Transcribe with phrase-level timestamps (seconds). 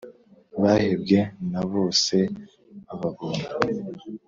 [0.61, 1.19] Bahembwe
[1.51, 2.15] na bose
[2.85, 3.45] bababonye